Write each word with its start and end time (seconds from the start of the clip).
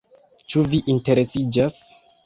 Ĉu 0.53 0.63
vi 0.71 0.81
interesiĝas? 0.95 1.81